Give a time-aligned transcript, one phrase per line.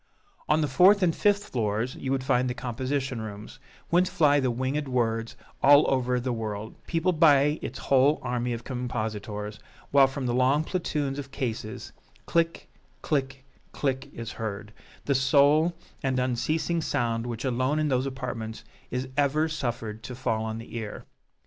[0.49, 3.59] On the fourth and fifth floors you would find the composition rooms,
[3.89, 8.63] whence fly the winged words all over the world, peopled by its whole army of
[8.63, 9.59] compositors;
[9.91, 11.93] while from the long platoons of cases,
[12.25, 12.67] "click
[13.03, 14.73] click click" is heard,
[15.05, 20.43] the sole and unceasing sound which alone in those apartments is ever suffered to fall
[20.45, 21.05] on the ear.